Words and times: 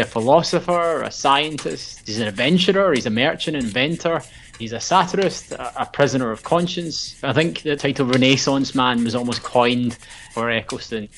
a 0.00 0.04
philosopher, 0.04 1.02
a 1.02 1.10
scientist, 1.10 2.06
he's 2.06 2.18
an 2.18 2.26
adventurer, 2.26 2.92
he's 2.92 3.06
a 3.06 3.10
merchant, 3.10 3.56
inventor, 3.56 4.22
he's 4.58 4.72
a 4.72 4.80
satirist, 4.80 5.52
a, 5.52 5.82
a 5.82 5.86
prisoner 5.86 6.30
of 6.30 6.42
conscience. 6.42 7.22
I 7.22 7.32
think 7.32 7.62
the 7.62 7.76
title 7.76 8.06
Renaissance 8.06 8.74
Man 8.74 9.04
was 9.04 9.14
almost 9.14 9.42
coined 9.42 9.96
for 10.32 10.50
Eccleston. 10.50 11.08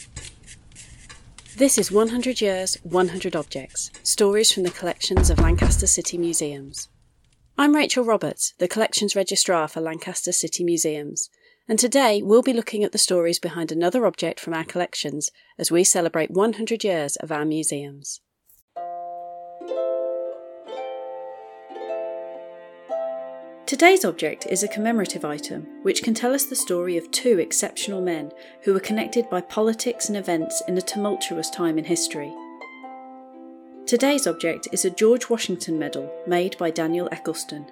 This 1.56 1.76
is 1.76 1.92
100 1.92 2.40
Years, 2.40 2.76
100 2.82 3.36
Objects 3.36 3.90
Stories 4.02 4.50
from 4.52 4.62
the 4.62 4.70
collections 4.70 5.30
of 5.30 5.38
Lancaster 5.38 5.86
City 5.86 6.16
Museums. 6.16 6.88
I'm 7.58 7.74
Rachel 7.74 8.04
Roberts, 8.04 8.54
the 8.58 8.68
Collections 8.68 9.14
Registrar 9.14 9.68
for 9.68 9.82
Lancaster 9.82 10.32
City 10.32 10.64
Museums, 10.64 11.28
and 11.68 11.78
today 11.78 12.22
we'll 12.22 12.42
be 12.42 12.54
looking 12.54 12.82
at 12.82 12.92
the 12.92 12.98
stories 12.98 13.38
behind 13.38 13.70
another 13.70 14.06
object 14.06 14.40
from 14.40 14.54
our 14.54 14.64
collections 14.64 15.30
as 15.58 15.70
we 15.70 15.84
celebrate 15.84 16.30
100 16.30 16.82
years 16.82 17.16
of 17.16 17.30
our 17.30 17.44
museums. 17.44 18.20
Today's 23.72 24.04
object 24.04 24.46
is 24.50 24.62
a 24.62 24.68
commemorative 24.68 25.24
item 25.24 25.66
which 25.80 26.02
can 26.02 26.12
tell 26.12 26.34
us 26.34 26.44
the 26.44 26.54
story 26.54 26.98
of 26.98 27.10
two 27.10 27.38
exceptional 27.38 28.02
men 28.02 28.30
who 28.64 28.74
were 28.74 28.80
connected 28.80 29.30
by 29.30 29.40
politics 29.40 30.08
and 30.08 30.18
events 30.18 30.62
in 30.68 30.76
a 30.76 30.82
tumultuous 30.82 31.48
time 31.48 31.78
in 31.78 31.84
history. 31.84 32.30
Today's 33.86 34.26
object 34.26 34.68
is 34.72 34.84
a 34.84 34.90
George 34.90 35.30
Washington 35.30 35.78
Medal 35.78 36.12
made 36.26 36.58
by 36.58 36.70
Daniel 36.70 37.08
Eccleston. 37.10 37.64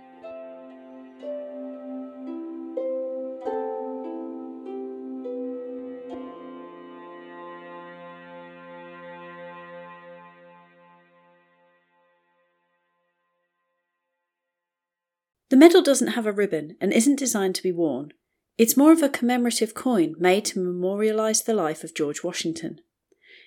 The 15.51 15.57
medal 15.57 15.83
doesn't 15.83 16.09
have 16.09 16.27
a 16.27 16.33
ribbon 16.33 16.77
and 16.81 16.93
isn't 16.93 17.19
designed 17.19 17.57
to 17.57 17.63
be 17.63 17.73
worn. 17.73 18.13
It's 18.57 18.77
more 18.77 18.93
of 18.93 19.03
a 19.03 19.09
commemorative 19.09 19.75
coin 19.75 20.15
made 20.19 20.45
to 20.47 20.61
memorialise 20.61 21.45
the 21.45 21.55
life 21.55 21.83
of 21.83 21.95
George 21.95 22.23
Washington. 22.23 22.81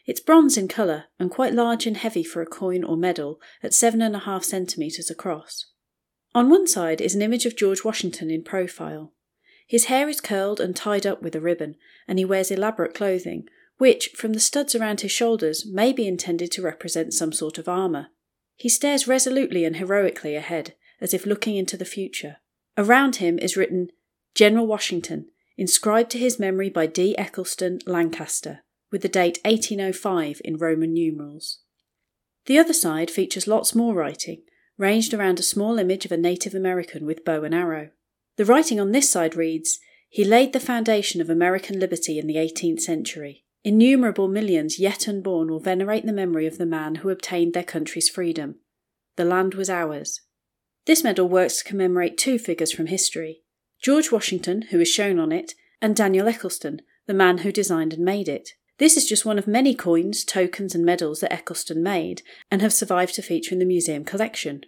It's 0.05 0.19
bronze 0.19 0.57
in 0.57 0.67
colour 0.67 1.05
and 1.17 1.31
quite 1.31 1.53
large 1.53 1.87
and 1.87 1.95
heavy 1.95 2.23
for 2.23 2.41
a 2.41 2.45
coin 2.45 2.83
or 2.83 2.97
medal 2.97 3.39
at 3.61 3.71
7.5 3.71 4.43
centimetres 4.43 5.09
across. 5.09 5.67
On 6.35 6.49
one 6.49 6.67
side 6.67 6.99
is 6.99 7.15
an 7.15 7.21
image 7.21 7.45
of 7.45 7.55
George 7.55 7.85
Washington 7.85 8.29
in 8.29 8.43
profile. 8.43 9.13
His 9.65 9.85
hair 9.85 10.09
is 10.09 10.19
curled 10.19 10.59
and 10.59 10.75
tied 10.75 11.05
up 11.05 11.21
with 11.21 11.35
a 11.35 11.41
ribbon, 11.41 11.75
and 12.05 12.19
he 12.19 12.25
wears 12.25 12.51
elaborate 12.51 12.93
clothing, 12.93 13.45
which, 13.77 14.09
from 14.09 14.33
the 14.33 14.39
studs 14.41 14.75
around 14.75 15.01
his 15.01 15.11
shoulders, 15.11 15.65
may 15.65 15.93
be 15.93 16.07
intended 16.07 16.51
to 16.51 16.61
represent 16.61 17.13
some 17.13 17.31
sort 17.31 17.57
of 17.57 17.69
armour. 17.69 18.07
He 18.55 18.67
stares 18.67 19.07
resolutely 19.07 19.63
and 19.63 19.77
heroically 19.77 20.35
ahead, 20.35 20.75
as 21.03 21.13
if 21.13 21.27
looking 21.27 21.57
into 21.57 21.77
the 21.77 21.85
future. 21.85 22.37
Around 22.77 23.17
him 23.17 23.37
is 23.37 23.57
written 23.57 23.89
General 24.33 24.65
Washington, 24.65 25.27
inscribed 25.57 26.09
to 26.11 26.17
his 26.17 26.39
memory 26.39 26.69
by 26.69 26.87
D. 26.87 27.15
Eccleston, 27.17 27.79
Lancaster, 27.85 28.61
with 28.91 29.01
the 29.01 29.09
date 29.09 29.39
1805 29.43 30.41
in 30.43 30.57
Roman 30.57 30.93
numerals. 30.93 31.59
The 32.45 32.57
other 32.57 32.73
side 32.73 33.11
features 33.11 33.47
lots 33.47 33.75
more 33.75 33.93
writing, 33.93 34.43
ranged 34.77 35.13
around 35.13 35.39
a 35.39 35.43
small 35.43 35.77
image 35.77 36.05
of 36.05 36.11
a 36.11 36.17
Native 36.17 36.55
American 36.55 37.05
with 37.05 37.25
bow 37.25 37.43
and 37.43 37.53
arrow. 37.53 37.89
The 38.37 38.45
writing 38.45 38.79
on 38.79 38.91
this 38.91 39.09
side 39.09 39.35
reads 39.35 39.79
He 40.09 40.23
laid 40.23 40.53
the 40.53 40.59
foundation 40.59 41.21
of 41.21 41.29
American 41.29 41.79
liberty 41.79 42.17
in 42.17 42.27
the 42.27 42.37
18th 42.37 42.79
century. 42.79 43.43
Innumerable 43.63 44.27
millions 44.27 44.79
yet 44.79 45.07
unborn 45.07 45.49
will 45.49 45.59
venerate 45.59 46.05
the 46.05 46.11
memory 46.11 46.47
of 46.47 46.57
the 46.57 46.65
man 46.65 46.95
who 46.95 47.09
obtained 47.09 47.53
their 47.53 47.63
country's 47.63 48.09
freedom. 48.09 48.55
The 49.15 49.25
land 49.25 49.53
was 49.53 49.69
ours. 49.69 50.21
This 50.85 51.03
medal 51.03 51.29
works 51.29 51.57
to 51.57 51.63
commemorate 51.63 52.17
two 52.17 52.37
figures 52.37 52.71
from 52.71 52.87
history 52.87 53.41
George 53.81 54.11
Washington, 54.11 54.63
who 54.63 54.79
is 54.79 54.87
shown 54.87 55.19
on 55.19 55.31
it, 55.31 55.55
and 55.81 55.95
Daniel 55.95 56.27
Eccleston, 56.27 56.81
the 57.05 57.13
man 57.13 57.39
who 57.39 57.51
designed 57.51 57.93
and 57.93 58.03
made 58.03 58.29
it. 58.29 58.51
This 58.77 58.97
is 58.97 59.05
just 59.05 59.25
one 59.25 59.37
of 59.37 59.47
many 59.47 59.75
coins, 59.75 60.23
tokens, 60.23 60.73
and 60.73 60.85
medals 60.85 61.19
that 61.19 61.33
Eccleston 61.33 61.83
made 61.83 62.21
and 62.49 62.61
have 62.61 62.73
survived 62.73 63.15
to 63.15 63.21
feature 63.21 63.53
in 63.53 63.59
the 63.59 63.65
museum 63.65 64.03
collection. 64.03 64.61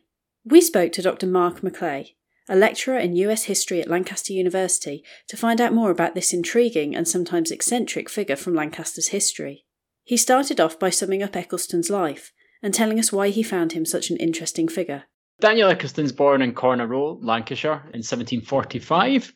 We 0.43 0.61
spoke 0.61 0.91
to 0.93 1.01
Dr. 1.01 1.27
Mark 1.27 1.61
McLay, 1.61 2.15
a 2.47 2.55
lecturer 2.55 2.97
in 2.97 3.15
US 3.15 3.43
history 3.43 3.81
at 3.81 3.89
Lancaster 3.89 4.33
University, 4.33 5.03
to 5.27 5.37
find 5.37 5.59
out 5.59 5.73
more 5.73 5.91
about 5.91 6.13
this 6.13 6.33
intriguing 6.33 6.95
and 6.95 7.07
sometimes 7.07 7.51
eccentric 7.51 8.09
figure 8.09 8.35
from 8.35 8.53
Lancaster's 8.53 9.07
history. 9.07 9.65
He 10.03 10.17
started 10.17 10.59
off 10.59 10.77
by 10.77 10.91
summing 10.91 11.23
up 11.23 11.35
Eccleston's 11.35 11.89
life 11.89 12.31
and 12.61 12.73
telling 12.73 12.99
us 12.99 13.11
why 13.11 13.29
he 13.29 13.41
found 13.41 13.71
him 13.71 13.85
such 13.85 14.09
an 14.09 14.17
interesting 14.17 14.67
figure. 14.67 15.05
Daniel 15.39 15.69
Eccleston's 15.69 16.13
born 16.13 16.41
in 16.41 16.53
Corner 16.53 16.87
Row, 16.87 17.19
Lancashire, 17.21 17.81
in 17.93 18.01
1745. 18.01 19.33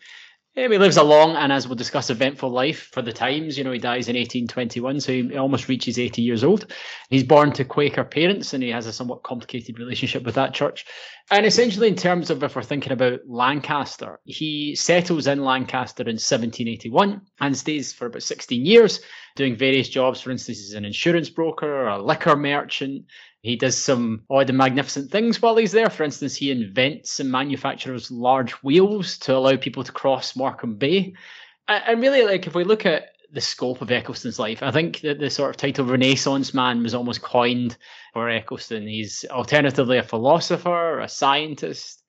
Eh, 0.56 0.68
he 0.68 0.78
lives 0.78 0.98
a 0.98 1.04
long 1.04 1.36
and, 1.36 1.52
as 1.52 1.68
we'll 1.68 1.76
discuss, 1.76 2.10
eventful 2.10 2.50
life 2.50 2.90
for 2.92 3.02
the 3.02 3.14
times. 3.14 3.58
You 3.58 3.64
know, 3.64 3.72
he 3.72 3.80
dies 3.80 4.08
in 4.08 4.16
1821, 4.16 5.00
so 5.00 5.12
he 5.12 5.38
almost 5.38 5.68
reaches 5.68 6.00
80 6.00 6.22
years 6.22 6.44
old. 6.44 6.72
He's 7.10 7.24
born 7.24 7.52
to 7.54 7.66
Quaker 7.66 8.04
parents, 8.04 8.54
and 8.54 8.64
he 8.64 8.70
has 8.70 8.88
a 8.88 8.94
somewhat 8.94 9.24
complicated 9.24 9.78
relationship 9.78 10.24
with 10.24 10.36
that 10.36 10.54
church. 10.54 10.86
And 11.30 11.46
essentially, 11.46 11.88
in 11.88 11.96
terms 11.96 12.30
of 12.30 12.42
if 12.44 12.56
we're 12.56 12.64
thinking 12.64 12.92
about 12.92 13.20
Lancaster, 13.28 14.20
he 14.24 14.76
settles 14.76 15.28
in 15.28 15.44
Lancaster 15.44 16.04
in 16.04 16.16
1781 16.16 17.22
and 17.40 17.56
stays 17.56 17.94
for 17.94 18.08
about 18.08 18.24
16 18.24 18.66
years, 18.66 19.02
doing 19.36 19.56
various 19.56 19.90
jobs. 19.90 20.22
For 20.22 20.32
instance, 20.32 20.58
he's 20.60 20.74
an 20.74 20.86
insurance 20.86 21.30
broker, 21.30 21.88
a 21.88 22.02
liquor 22.02 22.36
merchant, 22.36 23.06
he 23.42 23.56
does 23.56 23.78
some 23.78 24.24
odd 24.30 24.50
and 24.50 24.58
magnificent 24.58 25.12
things 25.12 25.42
while 25.42 25.56
he's 25.56 25.72
there. 25.72 25.90
For 25.90 26.04
instance, 26.04 26.36
he 26.36 26.52
invents 26.52 27.20
and 27.20 27.32
manufactures 27.32 28.12
large 28.12 28.52
wheels 28.64 29.18
to 29.20 29.36
allow 29.36 29.56
people 29.56 29.84
to 29.84 29.92
cross 29.92 30.36
Morecambe 30.36 30.76
Bay. 30.76 31.14
And 31.68 32.02
really, 32.02 32.24
like 32.24 32.48
if 32.48 32.56
we 32.56 32.64
look 32.64 32.86
at 32.86 33.10
the 33.32 33.42
scope 33.42 33.82
of 33.82 33.92
Eccleston's 33.92 34.40
life, 34.40 34.62
I 34.64 34.72
think 34.72 35.02
that 35.02 35.20
the 35.20 35.30
sort 35.30 35.52
of 35.52 35.58
title 35.58 35.86
Renaissance 35.86 36.54
man 36.54 36.84
was 36.84 36.96
almost 36.96 37.22
coined 37.22 37.78
for 38.14 38.30
Eccleston. 38.30 38.88
He's 38.88 39.24
alternatively 39.30 40.00
a 40.00 40.04
philosopher, 40.04 41.00
a 41.00 41.08
scientist, 41.08 42.04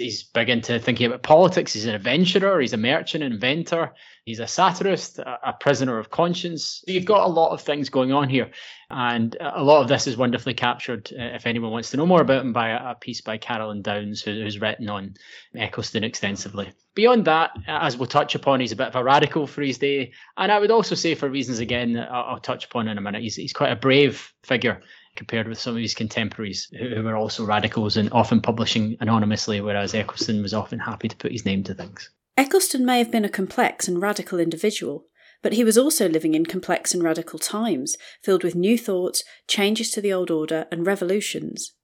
he's 0.00 0.22
big 0.22 0.48
into 0.48 0.78
thinking 0.78 1.06
about 1.06 1.22
politics. 1.22 1.72
He's 1.72 1.86
an 1.86 1.94
adventurer. 1.94 2.60
He's 2.60 2.72
a 2.72 2.78
merchant, 2.78 3.22
inventor. 3.22 3.92
He's 4.24 4.40
a 4.40 4.46
satirist, 4.46 5.18
a, 5.18 5.52
prisoner 5.58 5.98
of 5.98 6.10
conscience. 6.10 6.84
You've 6.86 7.04
got 7.04 7.24
a 7.24 7.32
lot 7.32 7.52
of 7.52 7.62
things 7.62 7.88
going 7.88 8.12
on 8.12 8.28
here, 8.28 8.50
and 8.88 9.36
a 9.40 9.62
lot 9.62 9.82
of 9.82 9.88
this 9.88 10.06
is 10.06 10.16
wonderfully 10.16 10.54
captured. 10.54 11.10
Uh, 11.12 11.34
if 11.34 11.46
anyone 11.46 11.72
wants 11.72 11.90
to 11.90 11.96
know 11.96 12.06
more 12.06 12.20
about 12.20 12.44
him, 12.44 12.52
by 12.52 12.68
a, 12.68 12.90
a 12.90 12.94
piece 12.94 13.20
by 13.20 13.38
Carolyn 13.38 13.82
Downs, 13.82 14.22
who, 14.22 14.32
who's 14.32 14.60
written 14.60 14.88
on 14.88 15.14
Eccleston 15.56 16.04
extensively. 16.04 16.70
Beyond 16.94 17.24
that, 17.24 17.50
as 17.66 17.96
we'll 17.96 18.06
touch 18.06 18.34
upon, 18.34 18.60
he's 18.60 18.72
a 18.72 18.76
bit 18.76 18.88
of 18.88 18.96
a 18.96 19.02
radical 19.02 19.46
for 19.46 19.62
his 19.62 19.78
day, 19.78 20.12
and 20.36 20.52
I 20.52 20.58
would 20.58 20.70
also 20.70 20.94
say, 20.94 21.14
for 21.14 21.28
reasons 21.28 21.58
again 21.58 21.96
I'll, 21.96 22.34
I'll 22.34 22.40
touch 22.40 22.66
upon 22.66 22.88
in 22.88 22.98
a 22.98 23.00
minute, 23.00 23.22
he's, 23.22 23.36
he's 23.36 23.52
quite 23.52 23.72
a 23.72 23.76
brave 23.76 24.32
figure 24.42 24.82
compared 25.20 25.46
with 25.46 25.60
some 25.60 25.76
of 25.76 25.82
his 25.82 25.92
contemporaries 25.92 26.66
who, 26.78 27.02
were 27.02 27.14
also 27.14 27.44
radicals 27.44 27.98
and 27.98 28.10
often 28.10 28.40
publishing 28.40 28.96
anonymously, 29.00 29.60
whereas 29.60 29.94
Eccleston 29.94 30.40
was 30.40 30.54
often 30.54 30.78
happy 30.78 31.08
to 31.08 31.16
put 31.16 31.30
his 31.30 31.44
name 31.44 31.62
to 31.62 31.74
things. 31.74 32.08
Eccleston 32.38 32.86
may 32.86 32.96
have 32.96 33.10
been 33.10 33.26
a 33.26 33.28
complex 33.28 33.86
and 33.86 34.00
radical 34.00 34.40
individual, 34.40 35.04
but 35.42 35.52
he 35.52 35.62
was 35.62 35.76
also 35.76 36.08
living 36.08 36.34
in 36.34 36.46
complex 36.46 36.94
and 36.94 37.02
radical 37.02 37.38
times, 37.38 37.98
filled 38.22 38.42
with 38.42 38.54
new 38.54 38.78
thoughts, 38.78 39.22
changes 39.46 39.90
to 39.90 40.00
the 40.00 40.10
old 40.10 40.30
order, 40.30 40.66
and 40.72 40.86
revolutions. 40.86 41.74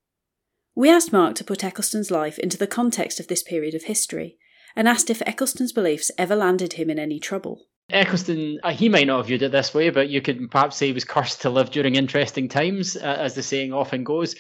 We 0.75 0.89
asked 0.89 1.13
Mark 1.13 1.35
to 1.35 1.45
put 1.45 1.63
Eccleston's 1.63 2.11
life 2.11 2.39
into 2.39 2.57
the 2.57 2.67
context 2.67 3.21
of 3.21 3.29
this 3.29 3.43
period 3.43 3.75
of 3.75 3.83
history, 3.83 4.39
and 4.75 4.89
asked 4.89 5.11
if 5.11 5.21
Eccleston's 5.27 5.75
beliefs 5.75 6.11
ever 6.17 6.35
landed 6.35 6.75
him 6.75 6.89
in 6.89 6.99
any 6.99 7.21
trouble. 7.21 7.67
Eccleston, 7.91 8.59
uh, 8.63 8.73
he 8.73 8.89
might 8.89 9.07
not 9.07 9.19
have 9.19 9.27
viewed 9.27 9.43
it 9.43 9.53
this 9.53 9.73
way, 9.73 9.91
but 9.91 10.09
you 10.09 10.21
could 10.21 10.51
perhaps 10.51 10.77
say 10.77 10.87
he 10.89 10.93
was 10.93 11.05
cursed 11.05 11.43
to 11.43 11.51
live 11.51 11.71
during 11.71 11.95
interesting 11.95 12.49
times, 12.49 12.97
uh, 12.97 13.17
as 13.19 13.35
the 13.35 13.43
saying 13.43 13.73
often 13.73 14.03
goes. 14.03 14.35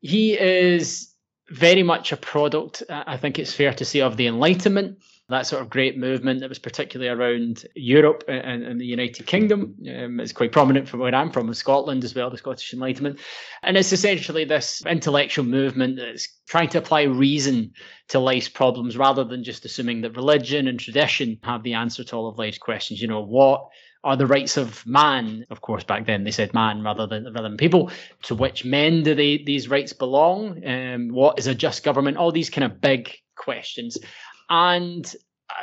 He 0.00 0.38
is 0.38 1.12
very 1.50 1.82
much 1.82 2.12
a 2.12 2.16
product, 2.16 2.82
uh, 2.88 3.04
I 3.06 3.16
think 3.16 3.38
it's 3.38 3.52
fair 3.52 3.72
to 3.74 3.84
say, 3.84 4.00
of 4.00 4.16
the 4.16 4.26
Enlightenment 4.26 4.98
that 5.28 5.46
sort 5.46 5.60
of 5.60 5.68
great 5.68 5.98
movement 5.98 6.40
that 6.40 6.48
was 6.48 6.58
particularly 6.58 7.10
around 7.10 7.66
Europe 7.74 8.22
and, 8.28 8.62
and 8.62 8.80
the 8.80 8.86
United 8.86 9.26
Kingdom. 9.26 9.74
Um, 9.88 10.20
it's 10.20 10.32
quite 10.32 10.52
prominent 10.52 10.88
from 10.88 11.00
where 11.00 11.14
I'm 11.14 11.32
from, 11.32 11.48
in 11.48 11.54
Scotland 11.54 12.04
as 12.04 12.14
well, 12.14 12.30
the 12.30 12.38
Scottish 12.38 12.72
Enlightenment. 12.72 13.18
And 13.64 13.76
it's 13.76 13.92
essentially 13.92 14.44
this 14.44 14.84
intellectual 14.86 15.44
movement 15.44 15.96
that's 15.96 16.28
trying 16.46 16.68
to 16.68 16.78
apply 16.78 17.02
reason 17.02 17.72
to 18.08 18.20
life's 18.20 18.48
problems 18.48 18.96
rather 18.96 19.24
than 19.24 19.42
just 19.42 19.64
assuming 19.64 20.02
that 20.02 20.16
religion 20.16 20.68
and 20.68 20.78
tradition 20.78 21.38
have 21.42 21.64
the 21.64 21.74
answer 21.74 22.04
to 22.04 22.16
all 22.16 22.28
of 22.28 22.38
life's 22.38 22.58
questions. 22.58 23.02
You 23.02 23.08
know, 23.08 23.22
what 23.22 23.66
are 24.04 24.16
the 24.16 24.28
rights 24.28 24.56
of 24.56 24.86
man? 24.86 25.44
Of 25.50 25.60
course, 25.60 25.82
back 25.82 26.06
then 26.06 26.22
they 26.22 26.30
said 26.30 26.54
man 26.54 26.84
rather 26.84 27.08
than 27.08 27.24
rather 27.24 27.48
than 27.48 27.56
people. 27.56 27.90
To 28.24 28.36
which 28.36 28.64
men 28.64 29.02
do 29.02 29.16
they 29.16 29.38
these 29.38 29.68
rights 29.68 29.92
belong? 29.92 30.64
Um, 30.64 31.08
what 31.08 31.40
is 31.40 31.48
a 31.48 31.54
just 31.54 31.82
government? 31.82 32.16
All 32.16 32.30
these 32.30 32.50
kind 32.50 32.64
of 32.64 32.80
big 32.80 33.12
questions. 33.34 33.98
And 34.48 35.14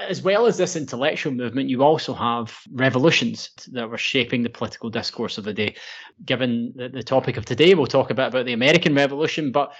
as 0.09 0.21
well 0.21 0.45
as 0.45 0.57
this 0.57 0.75
intellectual 0.75 1.33
movement, 1.33 1.69
you 1.69 1.83
also 1.83 2.13
have 2.13 2.57
revolutions 2.71 3.49
that 3.71 3.89
were 3.89 3.97
shaping 3.97 4.43
the 4.43 4.49
political 4.49 4.89
discourse 4.89 5.37
of 5.37 5.43
the 5.43 5.53
day. 5.53 5.75
Given 6.25 6.73
the, 6.75 6.89
the 6.89 7.03
topic 7.03 7.37
of 7.37 7.45
today, 7.45 7.73
we'll 7.73 7.87
talk 7.87 8.09
a 8.09 8.13
bit 8.13 8.27
about 8.27 8.45
the 8.45 8.53
American 8.53 8.95
Revolution, 8.95 9.51
but 9.51 9.73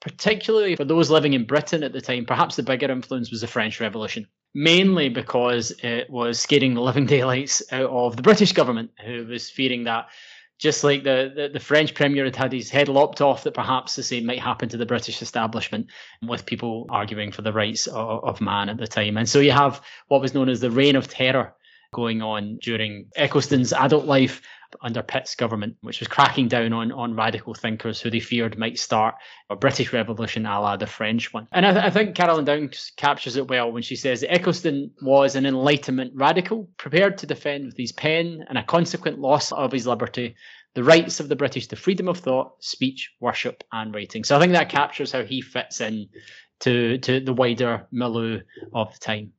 particularly 0.00 0.76
for 0.76 0.84
those 0.84 1.10
living 1.10 1.32
in 1.32 1.46
Britain 1.46 1.82
at 1.82 1.92
the 1.92 2.00
time, 2.00 2.26
perhaps 2.26 2.56
the 2.56 2.62
bigger 2.62 2.90
influence 2.90 3.30
was 3.30 3.40
the 3.40 3.46
French 3.46 3.80
Revolution, 3.80 4.26
mainly 4.54 5.08
because 5.08 5.72
it 5.82 6.10
was 6.10 6.38
scaring 6.38 6.74
the 6.74 6.82
living 6.82 7.06
daylights 7.16 7.62
out 7.72 7.90
of 7.90 8.16
the 8.16 8.22
British 8.22 8.52
government, 8.52 8.90
who 9.04 9.26
was 9.26 9.48
fearing 9.48 9.84
that 9.84 10.08
just 10.58 10.84
like 10.84 11.02
the, 11.02 11.32
the, 11.34 11.48
the, 11.48 11.60
French 11.60 11.94
premier 11.94 12.24
had 12.24 12.36
had 12.36 12.52
his 12.52 12.70
head 12.70 12.88
lopped 12.88 13.20
off, 13.20 13.44
that 13.44 13.54
perhaps 13.54 13.96
the 13.96 14.02
same 14.02 14.26
might 14.26 14.40
happen 14.40 14.68
to 14.68 14.76
the 14.76 14.86
British 14.86 15.20
establishment, 15.20 15.86
with 16.22 16.46
people 16.46 16.86
arguing 16.90 17.32
for 17.32 17.42
the 17.42 17.52
rights 17.52 17.86
of, 17.86 18.24
of 18.24 18.40
man 18.40 18.68
at 18.68 18.76
the 18.76 18.86
time. 18.86 19.16
And 19.16 19.28
so 19.28 19.40
you 19.40 19.52
have 19.52 19.82
what 20.08 20.20
was 20.20 20.34
known 20.34 20.48
as 20.48 20.60
the 20.60 20.70
Reign 20.70 20.96
of 20.96 21.08
Terror 21.08 21.54
going 21.92 22.22
on 22.22 22.58
during 22.62 23.06
Eccleston's 23.16 23.72
adult 23.72 24.04
life 24.04 24.42
under 24.82 25.02
Pitt's 25.02 25.34
government, 25.34 25.76
which 25.80 26.00
was 26.00 26.08
cracking 26.08 26.48
down 26.48 26.72
on, 26.72 26.92
on 26.92 27.16
radical 27.16 27.54
thinkers 27.54 28.00
who 28.00 28.10
they 28.10 28.20
feared 28.20 28.58
might 28.58 28.78
start 28.78 29.14
a 29.50 29.56
British 29.56 29.92
revolution 29.92 30.46
a 30.46 30.60
la 30.60 30.76
the 30.76 30.86
French 30.86 31.32
one. 31.32 31.48
And 31.52 31.66
I, 31.66 31.72
th- 31.72 31.84
I 31.84 31.90
think 31.90 32.14
Carolyn 32.14 32.44
Downs 32.44 32.92
captures 32.96 33.36
it 33.36 33.48
well 33.48 33.70
when 33.72 33.82
she 33.82 33.96
says 33.96 34.20
that 34.20 34.32
Eccleston 34.32 34.90
was 35.02 35.36
an 35.36 35.46
Enlightenment 35.46 36.12
radical, 36.14 36.68
prepared 36.76 37.18
to 37.18 37.26
defend 37.26 37.66
with 37.66 37.76
his 37.76 37.92
pen 37.92 38.44
and 38.48 38.58
a 38.58 38.62
consequent 38.62 39.18
loss 39.18 39.52
of 39.52 39.72
his 39.72 39.86
liberty 39.86 40.34
the 40.74 40.84
rights 40.84 41.20
of 41.20 41.28
the 41.28 41.36
British 41.36 41.68
to 41.68 41.76
freedom 41.76 42.08
of 42.08 42.18
thought, 42.18 42.52
speech, 42.62 43.12
worship, 43.20 43.62
and 43.72 43.94
writing. 43.94 44.24
So 44.24 44.36
I 44.36 44.40
think 44.40 44.52
that 44.52 44.68
captures 44.68 45.12
how 45.12 45.22
he 45.22 45.40
fits 45.40 45.80
in 45.80 46.08
to, 46.60 46.98
to 46.98 47.20
the 47.20 47.32
wider 47.32 47.86
milieu 47.92 48.40
of 48.72 48.92
the 48.92 48.98
time. 48.98 49.32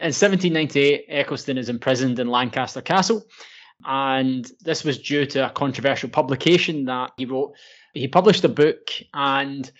In 0.00 0.06
1798, 0.08 1.06
Eccleston 1.08 1.58
is 1.58 1.68
imprisoned 1.68 2.18
in 2.18 2.28
Lancaster 2.28 2.82
Castle 2.82 3.24
and 3.84 4.50
this 4.60 4.84
was 4.84 4.98
due 4.98 5.26
to 5.26 5.46
a 5.46 5.50
controversial 5.50 6.08
publication 6.08 6.84
that 6.86 7.12
he 7.16 7.26
wrote. 7.26 7.54
He 7.94 8.08
published 8.08 8.44
a 8.44 8.48
book, 8.48 8.90
and 9.12 9.70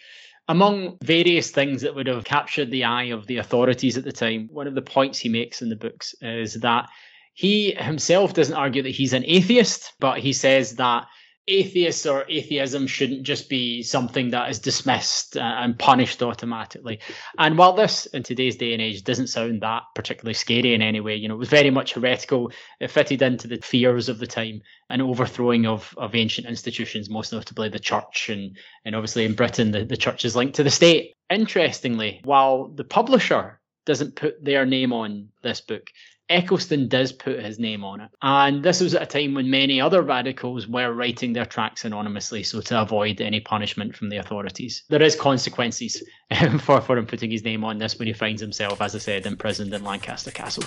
among 0.48 0.98
various 1.02 1.50
things 1.50 1.82
that 1.82 1.94
would 1.94 2.06
have 2.06 2.24
captured 2.24 2.70
the 2.70 2.84
eye 2.84 3.04
of 3.04 3.26
the 3.26 3.38
authorities 3.38 3.96
at 3.96 4.04
the 4.04 4.12
time, 4.12 4.48
one 4.52 4.66
of 4.66 4.74
the 4.74 4.82
points 4.82 5.18
he 5.18 5.28
makes 5.28 5.62
in 5.62 5.68
the 5.68 5.76
books 5.76 6.14
is 6.20 6.54
that 6.54 6.88
he 7.34 7.72
himself 7.72 8.34
doesn't 8.34 8.56
argue 8.56 8.82
that 8.82 8.90
he's 8.90 9.12
an 9.12 9.24
atheist, 9.26 9.92
but 9.98 10.18
he 10.18 10.32
says 10.32 10.76
that 10.76 11.06
atheists 11.48 12.06
or 12.06 12.24
atheism 12.28 12.86
shouldn't 12.86 13.24
just 13.24 13.48
be 13.48 13.82
something 13.82 14.30
that 14.30 14.48
is 14.48 14.58
dismissed 14.58 15.36
uh, 15.36 15.40
and 15.40 15.78
punished 15.78 16.22
automatically. 16.22 17.00
And 17.38 17.58
while 17.58 17.72
this 17.72 18.06
in 18.06 18.22
today's 18.22 18.56
day 18.56 18.72
and 18.72 18.82
age 18.82 19.02
doesn't 19.02 19.26
sound 19.26 19.60
that 19.62 19.82
particularly 19.94 20.34
scary 20.34 20.74
in 20.74 20.82
any 20.82 21.00
way, 21.00 21.16
you 21.16 21.28
know, 21.28 21.34
it 21.34 21.38
was 21.38 21.48
very 21.48 21.70
much 21.70 21.94
heretical. 21.94 22.52
It 22.80 22.90
fitted 22.90 23.22
into 23.22 23.48
the 23.48 23.58
fears 23.58 24.08
of 24.08 24.18
the 24.18 24.26
time 24.26 24.62
and 24.88 25.02
overthrowing 25.02 25.66
of, 25.66 25.92
of 25.96 26.14
ancient 26.14 26.46
institutions, 26.46 27.10
most 27.10 27.32
notably 27.32 27.68
the 27.68 27.78
church. 27.78 28.28
And, 28.28 28.56
and 28.84 28.94
obviously 28.94 29.24
in 29.24 29.34
Britain, 29.34 29.72
the, 29.72 29.84
the 29.84 29.96
church 29.96 30.24
is 30.24 30.36
linked 30.36 30.54
to 30.56 30.62
the 30.62 30.70
state. 30.70 31.14
Interestingly, 31.28 32.20
while 32.24 32.68
the 32.68 32.84
publisher 32.84 33.60
doesn't 33.84 34.14
put 34.14 34.42
their 34.44 34.64
name 34.64 34.92
on 34.92 35.28
this 35.42 35.60
book, 35.60 35.90
Eccleston 36.32 36.88
does 36.88 37.12
put 37.12 37.38
his 37.44 37.58
name 37.58 37.84
on 37.84 38.00
it. 38.00 38.10
And 38.22 38.62
this 38.62 38.80
was 38.80 38.94
at 38.94 39.02
a 39.02 39.06
time 39.06 39.34
when 39.34 39.50
many 39.50 39.80
other 39.80 40.02
radicals 40.02 40.66
were 40.66 40.92
writing 40.92 41.32
their 41.32 41.46
tracts 41.46 41.84
anonymously, 41.84 42.42
so 42.42 42.60
to 42.62 42.80
avoid 42.80 43.20
any 43.20 43.40
punishment 43.40 43.94
from 43.94 44.08
the 44.08 44.16
authorities. 44.16 44.82
There 44.88 45.02
is 45.02 45.14
consequences 45.14 46.02
for, 46.60 46.80
for 46.80 46.98
him 46.98 47.06
putting 47.06 47.30
his 47.30 47.44
name 47.44 47.64
on 47.64 47.78
this 47.78 47.98
when 47.98 48.08
he 48.08 48.14
finds 48.14 48.40
himself, 48.40 48.80
as 48.80 48.94
I 48.94 48.98
said, 48.98 49.26
imprisoned 49.26 49.72
in 49.74 49.84
Lancaster 49.84 50.30
Castle. 50.30 50.64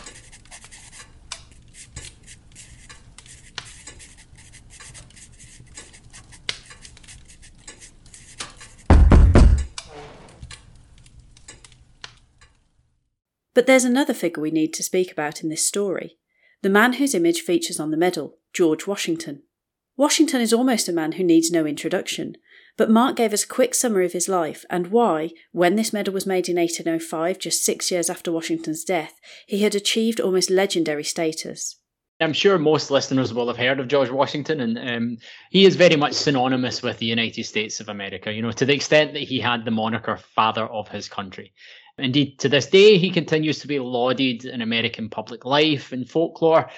But 13.55 13.65
there's 13.65 13.85
another 13.85 14.13
figure 14.13 14.43
we 14.43 14.51
need 14.51 14.73
to 14.73 14.83
speak 14.83 15.11
about 15.11 15.41
in 15.41 15.49
this 15.49 15.65
story 15.65 16.17
the 16.61 16.69
man 16.69 16.93
whose 16.93 17.13
image 17.13 17.41
features 17.41 17.79
on 17.79 17.91
the 17.91 17.97
medal, 17.97 18.37
George 18.51 18.87
Washington. 18.87 19.43
Washington 19.97 20.41
is 20.41 20.51
almost 20.51 20.89
a 20.89 20.93
man 20.93 21.13
who 21.13 21.23
needs 21.23 21.51
no 21.51 21.65
introduction, 21.65 22.35
but 22.75 22.89
Mark 22.89 23.15
gave 23.15 23.33
us 23.33 23.43
a 23.43 23.47
quick 23.47 23.75
summary 23.75 24.05
of 24.05 24.13
his 24.13 24.27
life 24.27 24.65
and 24.69 24.87
why, 24.87 25.29
when 25.51 25.75
this 25.75 25.93
medal 25.93 26.13
was 26.13 26.25
made 26.25 26.49
in 26.49 26.57
1805, 26.57 27.37
just 27.37 27.63
six 27.63 27.91
years 27.91 28.09
after 28.09 28.31
Washington's 28.31 28.83
death, 28.83 29.13
he 29.47 29.59
had 29.59 29.75
achieved 29.75 30.19
almost 30.19 30.49
legendary 30.49 31.03
status. 31.03 31.77
I'm 32.19 32.33
sure 32.33 32.57
most 32.57 32.89
listeners 32.89 33.33
will 33.33 33.47
have 33.47 33.57
heard 33.57 33.79
of 33.79 33.89
George 33.89 34.09
Washington, 34.09 34.61
and 34.61 34.79
um, 34.79 35.17
he 35.51 35.65
is 35.65 35.75
very 35.75 35.97
much 35.97 36.13
synonymous 36.13 36.81
with 36.81 36.97
the 36.97 37.05
United 37.05 37.43
States 37.43 37.79
of 37.79 37.89
America, 37.89 38.33
you 38.33 38.41
know, 38.41 38.51
to 38.53 38.65
the 38.65 38.73
extent 38.73 39.13
that 39.13 39.23
he 39.23 39.39
had 39.39 39.65
the 39.65 39.71
moniker 39.71 40.17
father 40.17 40.65
of 40.65 40.87
his 40.87 41.09
country. 41.09 41.53
Indeed, 41.97 42.39
to 42.39 42.49
this 42.49 42.67
day, 42.67 42.97
he 42.97 43.09
continues 43.09 43.59
to 43.59 43.67
be 43.67 43.79
lauded 43.79 44.45
in 44.45 44.61
American 44.61 45.09
public 45.09 45.45
life 45.45 45.91
and 45.91 46.09
folklore, 46.09 46.69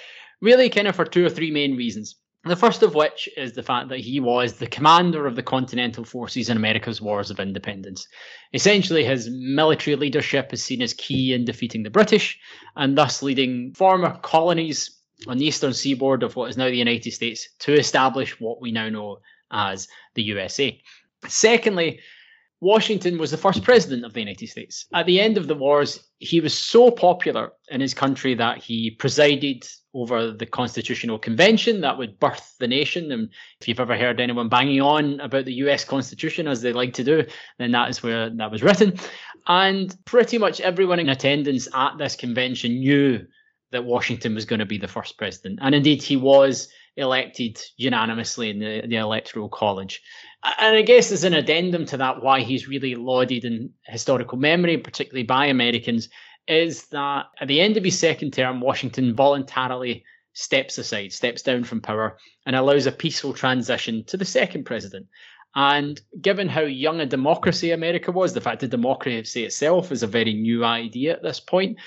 really 0.41 0.69
kind 0.69 0.87
of 0.87 0.95
for 0.95 1.05
two 1.05 1.25
or 1.25 1.29
three 1.29 1.49
main 1.49 1.75
reasons. 1.75 2.15
The 2.45 2.55
first 2.55 2.83
of 2.83 2.95
which 2.95 3.27
is 3.35 3.53
the 3.53 3.63
fact 3.63 3.89
that 3.89 3.99
he 3.99 4.19
was 4.19 4.53
the 4.53 4.67
commander 4.67 5.25
of 5.25 5.35
the 5.35 5.43
Continental 5.43 6.05
Forces 6.05 6.49
in 6.49 6.55
America's 6.55 7.01
Wars 7.01 7.29
of 7.29 7.39
Independence. 7.39 8.07
Essentially, 8.53 9.03
his 9.03 9.27
military 9.29 9.95
leadership 9.95 10.53
is 10.53 10.63
seen 10.63 10.81
as 10.81 10.93
key 10.93 11.33
in 11.33 11.45
defeating 11.45 11.83
the 11.83 11.89
British 11.89 12.39
and 12.75 12.97
thus 12.97 13.21
leading 13.21 13.73
former 13.73 14.17
colonies 14.21 14.97
on 15.27 15.39
the 15.39 15.45
eastern 15.45 15.73
seaboard 15.73 16.23
of 16.23 16.35
what 16.35 16.49
is 16.49 16.57
now 16.57 16.69
the 16.69 16.77
United 16.77 17.11
States 17.11 17.49
to 17.59 17.73
establish 17.73 18.39
what 18.39 18.61
we 18.61 18.71
now 18.71 18.87
know 18.87 19.19
as 19.51 19.87
the 20.13 20.23
USA. 20.23 20.79
Secondly, 21.27 21.99
Washington 22.59 23.19
was 23.19 23.31
the 23.31 23.37
first 23.37 23.63
president 23.63 24.03
of 24.03 24.13
the 24.13 24.19
United 24.19 24.47
States. 24.47 24.87
At 24.93 25.05
the 25.05 25.19
end 25.19 25.37
of 25.37 25.47
the 25.47 25.55
wars, 25.55 26.09
he 26.17 26.39
was 26.39 26.57
so 26.57 26.89
popular 26.89 27.51
in 27.69 27.81
his 27.81 27.93
country 27.93 28.33
that 28.35 28.57
he 28.57 28.91
presided 28.91 29.67
over 29.93 30.31
the 30.31 30.45
Constitutional 30.45 31.19
Convention 31.19 31.81
that 31.81 31.97
would 31.97 32.19
birth 32.19 32.55
the 32.59 32.67
nation. 32.67 33.11
And 33.11 33.29
if 33.61 33.67
you've 33.67 33.79
ever 33.79 33.95
heard 33.95 34.19
anyone 34.19 34.49
banging 34.49 34.81
on 34.81 35.19
about 35.19 35.45
the 35.45 35.53
US 35.53 35.83
Constitution, 35.83 36.47
as 36.47 36.61
they 36.61 36.73
like 36.73 36.93
to 36.93 37.03
do, 37.03 37.23
then 37.59 37.71
that 37.71 37.89
is 37.89 38.01
where 38.01 38.29
that 38.29 38.51
was 38.51 38.63
written. 38.63 38.97
And 39.47 39.95
pretty 40.05 40.37
much 40.37 40.59
everyone 40.59 40.99
in 40.99 41.09
attendance 41.09 41.67
at 41.73 41.97
this 41.97 42.15
convention 42.15 42.79
knew 42.79 43.25
that 43.71 43.85
Washington 43.85 44.33
was 44.33 44.45
going 44.45 44.59
to 44.59 44.65
be 44.65 44.77
the 44.77 44.87
first 44.87 45.17
president. 45.17 45.59
And 45.61 45.75
indeed, 45.75 46.01
he 46.01 46.17
was 46.17 46.69
elected 46.95 47.61
unanimously 47.77 48.49
in 48.49 48.59
the, 48.59 48.87
the 48.87 48.95
Electoral 48.95 49.49
College. 49.49 50.01
And 50.59 50.75
I 50.75 50.81
guess 50.81 51.11
as 51.11 51.23
an 51.23 51.33
addendum 51.33 51.85
to 51.87 51.97
that, 51.97 52.23
why 52.23 52.41
he's 52.41 52.67
really 52.67 52.95
lauded 52.95 53.45
in 53.45 53.71
historical 53.85 54.37
memory, 54.37 54.77
particularly 54.77 55.23
by 55.23 55.47
Americans, 55.47 56.09
is 56.47 56.85
that 56.87 57.25
at 57.39 57.47
the 57.47 57.61
end 57.61 57.77
of 57.77 57.83
his 57.83 57.99
second 57.99 58.31
term, 58.31 58.61
Washington 58.61 59.13
voluntarily 59.13 60.03
steps 60.33 60.77
aside, 60.77 61.11
steps 61.11 61.41
down 61.41 61.63
from 61.63 61.81
power, 61.81 62.17
and 62.45 62.55
allows 62.55 62.85
a 62.85 62.91
peaceful 62.91 63.33
transition 63.33 64.03
to 64.05 64.17
the 64.17 64.25
second 64.25 64.63
president. 64.63 65.07
And 65.55 65.99
given 66.21 66.47
how 66.47 66.61
young 66.61 66.99
a 66.99 67.05
democracy 67.05 67.71
America 67.71 68.11
was, 68.11 68.33
the 68.33 68.41
fact 68.41 68.61
that 68.61 68.69
democracy 68.69 69.43
itself 69.43 69.91
is 69.91 70.03
a 70.03 70.07
very 70.07 70.33
new 70.33 70.63
idea 70.63 71.13
at 71.13 71.23
this 71.23 71.39
point, 71.39 71.77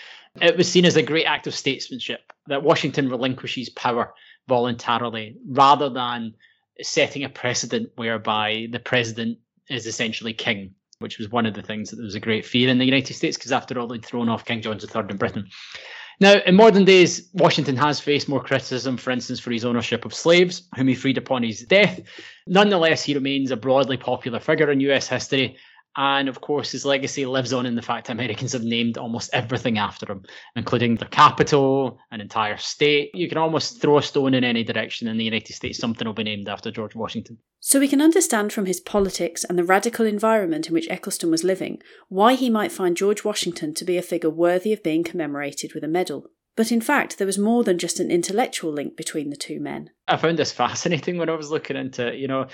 it 0.41 0.57
was 0.57 0.71
seen 0.71 0.85
as 0.85 0.97
a 0.97 1.03
great 1.03 1.25
act 1.25 1.47
of 1.47 1.55
statesmanship 1.55 2.21
that 2.47 2.63
Washington 2.63 3.09
relinquishes 3.09 3.69
power 3.71 4.15
voluntarily 4.49 5.37
rather 5.49 5.89
than 5.89 6.35
setting 6.81 7.25
a 7.25 7.29
precedent 7.29 7.91
whereby 7.97 8.67
the 8.71 8.79
president 8.79 9.39
is 9.69 9.87
essentially 9.87 10.33
king, 10.33 10.75
which 10.99 11.19
was 11.19 11.31
one 11.31 11.47
of 11.47 11.55
the 11.55 11.63
things 11.63 11.91
that 11.91 11.97
there 11.97 12.05
was 12.05 12.15
a 12.15 12.21
great 12.21 12.47
fear 12.47 12.69
in 12.69 12.79
the 12.79 12.85
United 12.85 13.15
States 13.15 13.37
because 13.37 13.53
after 13.53 13.79
all, 13.79 13.87
they'd 13.87 14.05
thrown 14.05 14.29
off 14.29 14.45
King 14.45 14.63
George 14.63 14.83
III 14.83 15.05
in 15.11 15.17
Britain. 15.17 15.49
Now, 16.21 16.35
in 16.45 16.55
modern 16.55 16.85
days, 16.85 17.31
Washington 17.33 17.77
has 17.77 17.99
faced 17.99 18.29
more 18.29 18.43
criticism, 18.43 18.99
for 18.99 19.11
instance, 19.11 19.41
for 19.41 19.51
his 19.53 19.65
ownership 19.65 20.05
of 20.05 20.13
slaves, 20.13 20.69
whom 20.77 20.89
he 20.89 20.95
freed 20.95 21.17
upon 21.17 21.43
his 21.43 21.63
death. 21.63 22.01
Nonetheless, 22.47 23.03
he 23.03 23.15
remains 23.15 23.51
a 23.51 23.57
broadly 23.57 23.97
popular 23.97 24.39
figure 24.39 24.71
in 24.71 24.81
US 24.81 25.09
history 25.09 25.57
and 25.97 26.29
of 26.29 26.41
course, 26.41 26.71
his 26.71 26.85
legacy 26.85 27.27
lives 27.27 27.53
on 27.53 27.67
in 27.67 27.75
the 27.75 27.83
fact 27.83 28.07
that 28.07 28.13
Americans 28.13 28.53
have 28.53 28.63
named 28.63 28.97
almost 28.97 29.31
everything 29.33 29.79
after 29.79 30.11
him, 30.11 30.25
including 30.55 30.97
the 30.97 31.07
capital, 31.07 31.99
an 32.11 32.21
entire 32.21 32.57
state. 32.57 33.11
You 33.15 33.29
can 33.29 33.39
almost 33.39 33.81
throw 33.81 33.99
a 33.99 34.03
stone 34.03 34.35
in 34.35 34.45
any 34.45 34.63
direction 34.63 35.09
in 35.09 35.19
the 35.19 35.25
United 35.25 35.55
States, 35.55 35.79
something 35.79 36.07
will 36.07 36.15
be 36.15 36.23
named 36.23 36.49
after 36.49 36.71
George 36.71 36.95
Washington. 36.95 37.39
So 37.59 37.81
we 37.81 37.89
can 37.89 38.01
understand 38.01 38.53
from 38.53 38.67
his 38.67 38.81
politics 38.81 39.45
and 39.45 39.59
the 39.59 39.65
radical 39.65 40.07
environment 40.07 40.69
in 40.69 40.75
which 40.75 40.89
Eccleston 40.89 41.31
was 41.31 41.45
living 41.45 41.83
why 42.09 42.35
he 42.35 42.49
might 42.49 42.73
find 42.73 42.97
George 42.97 43.25
Washington 43.25 43.75
to 43.75 43.85
be 43.85 43.99
a 43.99 44.03
figure 44.03 44.31
worthy 44.31 44.73
of 44.73 44.83
being 44.83 45.05
commemorated 45.05 45.75
with 45.75 45.85
a 45.85 45.89
medal. 45.89 46.31
But 46.57 46.73
in 46.73 46.81
fact, 46.81 47.19
there 47.19 47.27
was 47.27 47.39
more 47.39 47.65
than 47.65 47.79
just 47.79 48.01
an 48.01 48.11
intellectual 48.11 48.73
link 48.73 48.97
between 48.97 49.31
the 49.31 49.37
two 49.37 49.61
men. 49.61 49.91
I 50.09 50.17
found 50.17 50.39
this 50.39 50.53
fascinating 50.53 51.17
when 51.17 51.29
I 51.29 51.35
was 51.35 51.51
looking 51.51 51.77
into, 51.77 52.15
you 52.15 52.29
know, 52.29 52.49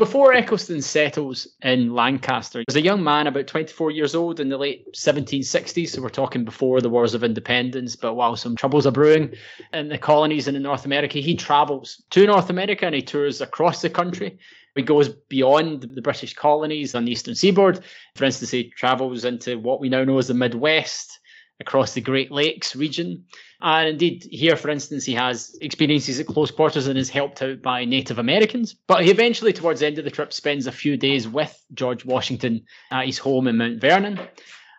Before 0.00 0.32
Eccleston 0.32 0.80
settles 0.80 1.46
in 1.60 1.92
Lancaster, 1.92 2.64
as 2.66 2.74
a 2.74 2.80
young 2.80 3.04
man, 3.04 3.26
about 3.26 3.46
24 3.46 3.90
years 3.90 4.14
old 4.14 4.40
in 4.40 4.48
the 4.48 4.56
late 4.56 4.94
1760s, 4.94 5.90
so 5.90 6.00
we're 6.00 6.08
talking 6.08 6.42
before 6.42 6.80
the 6.80 6.88
Wars 6.88 7.12
of 7.12 7.22
Independence, 7.22 7.96
but 7.96 8.14
while 8.14 8.34
some 8.34 8.56
troubles 8.56 8.86
are 8.86 8.92
brewing 8.92 9.34
in 9.74 9.90
the 9.90 9.98
colonies 9.98 10.48
and 10.48 10.56
in 10.56 10.62
North 10.62 10.86
America, 10.86 11.18
he 11.18 11.36
travels 11.36 12.02
to 12.08 12.26
North 12.26 12.48
America 12.48 12.86
and 12.86 12.94
he 12.94 13.02
tours 13.02 13.42
across 13.42 13.82
the 13.82 13.90
country. 13.90 14.38
He 14.74 14.80
goes 14.80 15.10
beyond 15.10 15.82
the 15.82 16.00
British 16.00 16.32
colonies 16.32 16.94
on 16.94 17.04
the 17.04 17.12
eastern 17.12 17.34
seaboard. 17.34 17.84
For 18.14 18.24
instance, 18.24 18.52
he 18.52 18.70
travels 18.70 19.26
into 19.26 19.58
what 19.58 19.80
we 19.80 19.90
now 19.90 20.04
know 20.04 20.16
as 20.16 20.28
the 20.28 20.34
Midwest, 20.34 21.19
across 21.60 21.92
the 21.92 22.00
Great 22.00 22.32
Lakes 22.32 22.74
region. 22.74 23.24
And 23.60 23.88
indeed, 23.88 24.26
here, 24.30 24.56
for 24.56 24.70
instance, 24.70 25.04
he 25.04 25.14
has 25.14 25.56
experiences 25.60 26.18
at 26.18 26.26
close 26.26 26.50
quarters 26.50 26.86
and 26.86 26.98
is 26.98 27.10
helped 27.10 27.42
out 27.42 27.60
by 27.60 27.84
Native 27.84 28.18
Americans. 28.18 28.74
But 28.74 29.04
he 29.04 29.10
eventually, 29.10 29.52
towards 29.52 29.80
the 29.80 29.86
end 29.86 29.98
of 29.98 30.04
the 30.04 30.10
trip, 30.10 30.32
spends 30.32 30.66
a 30.66 30.72
few 30.72 30.96
days 30.96 31.28
with 31.28 31.62
George 31.74 32.04
Washington 32.04 32.64
at 32.90 33.06
his 33.06 33.18
home 33.18 33.46
in 33.46 33.58
Mount 33.58 33.80
Vernon. 33.80 34.18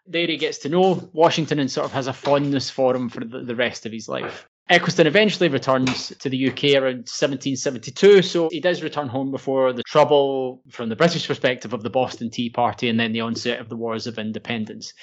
There 0.07 0.27
he 0.27 0.37
gets 0.37 0.57
to 0.59 0.69
know 0.69 1.09
Washington 1.13 1.59
and 1.59 1.71
sort 1.71 1.85
of 1.85 1.93
has 1.93 2.07
a 2.07 2.13
fondness 2.13 2.69
for 2.69 2.95
him 2.95 3.07
for 3.07 3.23
the, 3.23 3.55
rest 3.55 3.85
of 3.85 3.91
his 3.91 4.09
life. 4.09 4.47
Eccleston 4.71 5.05
eventually 5.05 5.49
returns 5.49 6.13
to 6.19 6.29
the 6.29 6.49
UK 6.49 6.81
around 6.81 7.03
1772, 7.03 8.21
so 8.21 8.47
he 8.49 8.61
does 8.61 8.81
return 8.81 9.09
home 9.09 9.29
before 9.29 9.73
the 9.73 9.83
trouble, 9.83 10.61
from 10.69 10.87
the 10.87 10.95
British 10.95 11.27
perspective, 11.27 11.73
of 11.73 11.83
the 11.83 11.89
Boston 11.89 12.29
Tea 12.29 12.49
Party 12.49 12.87
and 12.87 12.99
then 12.99 13.11
the 13.11 13.21
onset 13.21 13.59
of 13.59 13.67
the 13.67 13.75
Wars 13.75 14.07
of 14.07 14.17
Independence. 14.17 14.93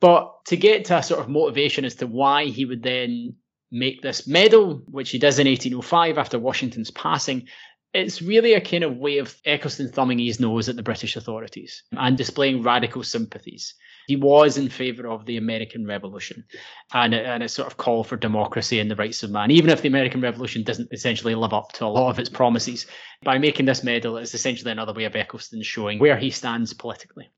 But 0.00 0.44
to 0.46 0.56
get 0.56 0.86
to 0.86 0.98
a 0.98 1.02
sort 1.02 1.20
of 1.20 1.28
motivation 1.28 1.84
as 1.84 1.96
to 1.96 2.06
why 2.06 2.46
he 2.46 2.64
would 2.64 2.82
then 2.82 3.34
make 3.70 4.00
this 4.00 4.26
medal, 4.26 4.82
which 4.86 5.10
he 5.10 5.18
does 5.18 5.38
in 5.38 5.46
1805 5.46 6.18
after 6.18 6.38
Washington's 6.38 6.90
passing, 6.90 7.48
it's 7.94 8.22
really 8.22 8.54
a 8.54 8.60
kind 8.60 8.84
of 8.84 8.96
way 8.96 9.18
of 9.18 9.34
Eccleston 9.44 9.88
thumbing 9.90 10.18
his 10.18 10.40
nose 10.40 10.68
at 10.68 10.76
the 10.76 10.82
British 10.82 11.16
authorities 11.16 11.82
and 11.92 12.16
displaying 12.16 12.62
radical 12.62 13.02
sympathies. 13.02 13.74
He 14.06 14.16
was 14.16 14.56
in 14.56 14.68
favour 14.68 15.08
of 15.08 15.26
the 15.26 15.36
American 15.36 15.86
Revolution 15.86 16.44
and 16.92 17.14
a, 17.14 17.26
and 17.26 17.42
a 17.42 17.48
sort 17.48 17.66
of 17.66 17.76
call 17.76 18.04
for 18.04 18.16
democracy 18.16 18.78
and 18.78 18.90
the 18.90 18.96
rights 18.96 19.22
of 19.22 19.30
man, 19.30 19.50
even 19.50 19.70
if 19.70 19.82
the 19.82 19.88
American 19.88 20.20
Revolution 20.20 20.62
doesn't 20.62 20.92
essentially 20.92 21.34
live 21.34 21.52
up 21.52 21.72
to 21.72 21.84
a 21.84 21.88
lot 21.88 22.10
of 22.10 22.18
its 22.18 22.28
promises. 22.28 22.86
By 23.22 23.38
making 23.38 23.66
this 23.66 23.82
medal, 23.82 24.16
it's 24.16 24.34
essentially 24.34 24.70
another 24.70 24.94
way 24.94 25.04
of 25.04 25.16
Eccleston 25.16 25.62
showing 25.62 25.98
where 25.98 26.16
he 26.16 26.30
stands 26.30 26.72
politically. 26.72 27.28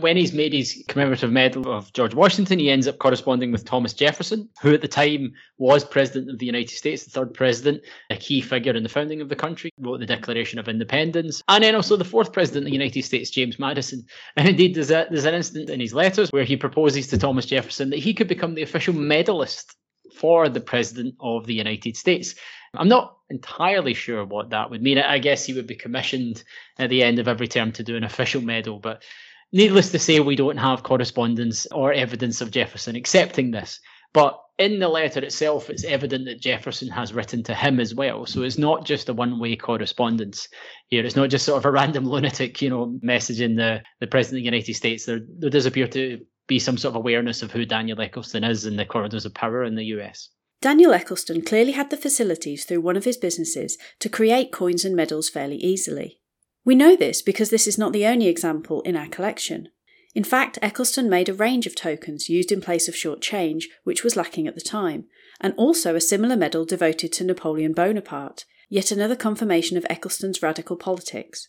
When 0.00 0.16
he's 0.16 0.32
made 0.32 0.52
his 0.52 0.84
commemorative 0.86 1.32
medal 1.32 1.72
of 1.72 1.92
George 1.92 2.14
Washington, 2.14 2.60
he 2.60 2.70
ends 2.70 2.86
up 2.86 3.00
corresponding 3.00 3.50
with 3.50 3.64
Thomas 3.64 3.92
Jefferson, 3.92 4.48
who 4.62 4.72
at 4.72 4.80
the 4.80 4.86
time 4.86 5.32
was 5.56 5.84
president 5.84 6.30
of 6.30 6.38
the 6.38 6.46
United 6.46 6.70
States, 6.70 7.02
the 7.02 7.10
third 7.10 7.34
president, 7.34 7.82
a 8.08 8.14
key 8.14 8.40
figure 8.40 8.76
in 8.76 8.84
the 8.84 8.88
founding 8.88 9.20
of 9.20 9.28
the 9.28 9.34
country, 9.34 9.72
wrote 9.80 9.98
the 9.98 10.06
Declaration 10.06 10.60
of 10.60 10.68
Independence, 10.68 11.42
and 11.48 11.64
then 11.64 11.74
also 11.74 11.96
the 11.96 12.04
fourth 12.04 12.32
president 12.32 12.62
of 12.62 12.66
the 12.66 12.78
United 12.78 13.02
States, 13.02 13.28
James 13.28 13.58
Madison. 13.58 14.06
And 14.36 14.48
indeed, 14.48 14.76
there's, 14.76 14.92
a, 14.92 15.08
there's 15.10 15.24
an 15.24 15.34
instance 15.34 15.68
in 15.68 15.80
his 15.80 15.92
letters 15.92 16.30
where 16.30 16.44
he 16.44 16.56
proposes 16.56 17.08
to 17.08 17.18
Thomas 17.18 17.46
Jefferson 17.46 17.90
that 17.90 17.98
he 17.98 18.14
could 18.14 18.28
become 18.28 18.54
the 18.54 18.62
official 18.62 18.94
medalist 18.94 19.74
for 20.14 20.48
the 20.48 20.60
president 20.60 21.16
of 21.18 21.44
the 21.46 21.54
United 21.54 21.96
States. 21.96 22.36
I'm 22.72 22.88
not 22.88 23.16
entirely 23.30 23.94
sure 23.94 24.24
what 24.24 24.50
that 24.50 24.70
would 24.70 24.80
mean. 24.80 24.98
I 24.98 25.18
guess 25.18 25.44
he 25.44 25.54
would 25.54 25.66
be 25.66 25.74
commissioned 25.74 26.44
at 26.78 26.88
the 26.88 27.02
end 27.02 27.18
of 27.18 27.26
every 27.26 27.48
term 27.48 27.72
to 27.72 27.82
do 27.82 27.96
an 27.96 28.04
official 28.04 28.42
medal, 28.42 28.78
but 28.78 29.02
Needless 29.52 29.90
to 29.92 29.98
say, 29.98 30.20
we 30.20 30.36
don't 30.36 30.58
have 30.58 30.82
correspondence 30.82 31.66
or 31.66 31.92
evidence 31.92 32.40
of 32.40 32.50
Jefferson 32.50 32.96
accepting 32.96 33.50
this. 33.50 33.80
But 34.12 34.38
in 34.58 34.78
the 34.78 34.88
letter 34.88 35.20
itself, 35.20 35.70
it's 35.70 35.84
evident 35.84 36.26
that 36.26 36.40
Jefferson 36.40 36.88
has 36.88 37.14
written 37.14 37.42
to 37.44 37.54
him 37.54 37.78
as 37.78 37.94
well. 37.94 38.26
So 38.26 38.42
it's 38.42 38.58
not 38.58 38.84
just 38.84 39.08
a 39.08 39.12
one 39.12 39.38
way 39.38 39.56
correspondence 39.56 40.48
here. 40.88 41.04
It's 41.04 41.16
not 41.16 41.30
just 41.30 41.46
sort 41.46 41.58
of 41.58 41.64
a 41.64 41.70
random 41.70 42.04
lunatic, 42.04 42.60
you 42.60 42.70
know, 42.70 42.98
messaging 43.04 43.56
the, 43.56 43.82
the 44.00 44.06
President 44.06 44.40
of 44.40 44.42
the 44.42 44.56
United 44.56 44.74
States. 44.74 45.06
There, 45.06 45.20
there 45.38 45.50
does 45.50 45.66
appear 45.66 45.86
to 45.88 46.20
be 46.46 46.58
some 46.58 46.78
sort 46.78 46.92
of 46.92 46.96
awareness 46.96 47.42
of 47.42 47.52
who 47.52 47.64
Daniel 47.64 48.00
Eccleston 48.00 48.44
is 48.44 48.66
in 48.66 48.76
the 48.76 48.86
corridors 48.86 49.26
of 49.26 49.34
power 49.34 49.62
in 49.62 49.76
the 49.76 49.84
US. 49.84 50.30
Daniel 50.60 50.92
Eccleston 50.92 51.42
clearly 51.42 51.72
had 51.72 51.90
the 51.90 51.96
facilities 51.96 52.64
through 52.64 52.80
one 52.80 52.96
of 52.96 53.04
his 53.04 53.16
businesses 53.16 53.78
to 54.00 54.08
create 54.08 54.50
coins 54.50 54.84
and 54.84 54.96
medals 54.96 55.28
fairly 55.28 55.56
easily. 55.56 56.17
We 56.68 56.74
know 56.74 56.96
this 56.96 57.22
because 57.22 57.48
this 57.48 57.66
is 57.66 57.78
not 57.78 57.94
the 57.94 58.04
only 58.04 58.26
example 58.26 58.82
in 58.82 58.94
our 58.94 59.08
collection. 59.08 59.70
In 60.14 60.22
fact, 60.22 60.58
Eccleston 60.60 61.08
made 61.08 61.30
a 61.30 61.32
range 61.32 61.66
of 61.66 61.74
tokens 61.74 62.28
used 62.28 62.52
in 62.52 62.60
place 62.60 62.88
of 62.88 62.94
short 62.94 63.22
change, 63.22 63.70
which 63.84 64.04
was 64.04 64.16
lacking 64.16 64.46
at 64.46 64.54
the 64.54 64.60
time, 64.60 65.06
and 65.40 65.54
also 65.56 65.94
a 65.94 66.00
similar 66.02 66.36
medal 66.36 66.66
devoted 66.66 67.10
to 67.14 67.24
Napoleon 67.24 67.72
Bonaparte, 67.72 68.44
yet 68.68 68.92
another 68.92 69.16
confirmation 69.16 69.78
of 69.78 69.86
Eccleston's 69.88 70.42
radical 70.42 70.76
politics. 70.76 71.48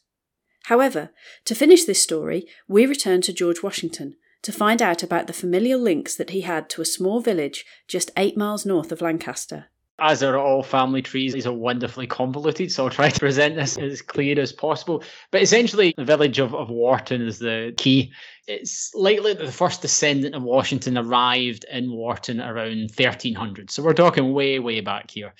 However, 0.67 1.09
to 1.43 1.53
finish 1.53 1.83
this 1.83 2.01
story, 2.01 2.47
we 2.69 2.85
return 2.85 3.19
to 3.23 3.33
George 3.33 3.61
Washington 3.61 4.15
to 4.43 4.53
find 4.53 4.81
out 4.81 5.03
about 5.03 5.27
the 5.27 5.33
familial 5.33 5.81
links 5.81 6.15
that 6.15 6.29
he 6.29 6.41
had 6.41 6.69
to 6.69 6.81
a 6.81 6.85
small 6.85 7.19
village 7.19 7.65
just 7.89 8.09
eight 8.15 8.37
miles 8.37 8.65
north 8.65 8.89
of 8.89 9.01
Lancaster 9.01 9.65
as 10.01 10.23
are 10.23 10.37
all 10.37 10.63
family 10.63 11.01
trees, 11.01 11.33
these 11.33 11.47
are 11.47 11.53
wonderfully 11.53 12.07
convoluted, 12.07 12.71
so 12.71 12.85
I'll 12.85 12.89
try 12.89 13.09
to 13.09 13.19
present 13.19 13.55
this 13.55 13.77
as 13.77 14.01
clear 14.01 14.39
as 14.39 14.51
possible. 14.51 15.03
But 15.31 15.41
essentially, 15.41 15.93
the 15.97 16.05
village 16.05 16.39
of, 16.39 16.53
of 16.55 16.69
Warton 16.69 17.21
is 17.21 17.39
the 17.39 17.73
key. 17.77 18.11
It's 18.47 18.93
likely 18.95 19.33
that 19.33 19.45
the 19.45 19.51
first 19.51 19.81
descendant 19.81 20.35
of 20.35 20.43
Washington 20.43 20.97
arrived 20.97 21.65
in 21.71 21.91
Warton 21.91 22.41
around 22.41 22.91
1300. 22.95 23.69
So 23.69 23.83
we're 23.83 23.93
talking 23.93 24.33
way, 24.33 24.59
way 24.59 24.81
back 24.81 25.11
here. 25.11 25.33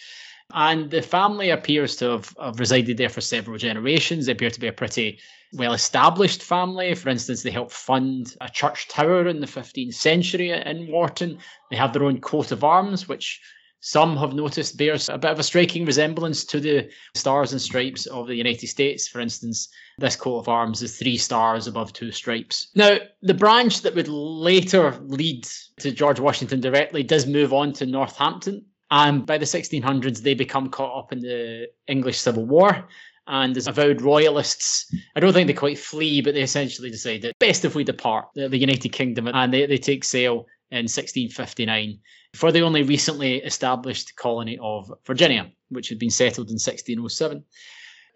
And 0.54 0.90
the 0.90 1.02
family 1.02 1.52
appears 1.52 1.96
to 1.98 2.06
have, 2.12 2.36
have 2.42 2.60
resided 2.60 2.98
there 2.98 3.10
for 3.10 3.22
several 3.22 3.58
generations. 3.58 4.26
They 4.26 4.32
appear 4.32 4.50
to 4.50 4.60
be 4.60 4.68
a 4.68 4.74
pretty 4.74 5.20
well 5.54 5.74
established 5.74 6.44
family. 6.44 6.96
For 6.96 7.10
instance, 7.10 7.44
they 7.44 7.52
helped 7.52 7.72
fund 7.72 8.36
a 8.42 8.50
church 8.50 8.88
tower 8.88 9.28
in 9.28 9.42
the 9.42 9.48
15th 9.48 9.94
century 9.94 10.52
in 10.52 10.88
Warton. 10.92 11.38
They 11.70 11.78
have 11.78 11.94
their 11.94 12.04
own 12.04 12.20
coat 12.20 12.52
of 12.52 12.64
arms, 12.64 13.08
which 13.08 13.40
some 13.82 14.18
have 14.18 14.34
noticed 14.34 14.78
bears 14.78 15.08
a 15.10 15.18
bit 15.18 15.32
of 15.32 15.40
a 15.40 15.44
striking 15.44 15.86
resemblance 15.86 16.44
to 16.46 16.60
the 16.60 16.90
stars 17.16 17.52
and 17.54 17.62
stripes 17.62 18.06
of 18.08 18.28
the 18.28 18.36
United 18.36 18.68
States. 18.68 19.08
For 19.08 19.22
instance, 19.22 19.70
this 19.98 20.16
coat 20.16 20.40
of 20.40 20.50
arms 20.50 20.82
is 20.82 20.98
three 20.98 21.18
stars 21.18 21.66
above 21.68 21.94
two 21.94 22.12
stripes. 22.12 22.70
Now, 22.76 22.98
the 23.22 23.34
branch 23.34 23.82
that 23.82 23.96
would 23.96 24.10
later 24.10 25.00
lead 25.04 25.48
to 25.80 25.92
George 25.92 26.20
Washington 26.20 26.60
directly 26.60 27.04
does 27.04 27.26
move 27.26 27.54
on 27.54 27.72
to 27.74 27.86
Northampton. 27.86 28.66
And 28.92 29.26
by 29.26 29.38
the 29.38 29.46
1600s, 29.46 30.24
they 30.24 30.34
become 30.34 30.70
caught 30.70 30.98
up 30.98 31.14
in 31.14 31.20
the 31.20 31.68
English 31.88 32.20
Civil 32.20 32.46
War. 32.46 32.88
And 33.28 33.56
as 33.56 33.68
avowed 33.68 34.02
royalists, 34.02 34.92
I 35.16 35.20
don't 35.20 35.34
think 35.34 35.46
they 35.46 35.54
quite 35.54 35.78
flee, 35.78 36.20
but 36.22 36.34
they 36.34 36.42
essentially 36.42 36.90
decide 36.90 37.22
that 37.22 37.38
best 37.38 37.64
if 37.64 37.76
we 37.76 37.84
depart 37.84 38.26
the, 38.34 38.58
United 38.58 38.90
Kingdom. 38.90 39.28
And 39.28 39.54
they, 39.54 39.68
they 39.68 39.78
take 39.78 40.04
sail 40.04 40.48
in 40.72 40.86
1659 40.86 42.00
for 42.34 42.52
the 42.52 42.62
only 42.62 42.84
recently 42.84 43.38
established 43.38 44.16
colony 44.16 44.58
of 44.62 44.92
Virginia, 45.06 45.52
which 45.70 45.90
had 45.90 46.00
been 46.00 46.10
settled 46.10 46.50
in 46.50 46.54
1607. 46.54 47.44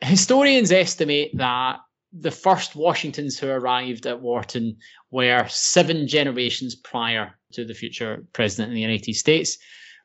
Historians 0.01 0.71
estimate 0.71 1.31
that 1.35 1.77
the 2.11 2.31
first 2.31 2.75
Washingtons 2.75 3.39
who 3.39 3.47
arrived 3.47 4.05
at 4.05 4.21
Warton 4.21 4.77
were 5.09 5.47
seven 5.49 6.07
generations 6.07 6.75
prior 6.75 7.39
to 7.53 7.65
the 7.65 7.73
future 7.73 8.25
president 8.33 8.69
of 8.69 8.75
the 8.75 8.81
United 8.81 9.15
States. 9.15 9.57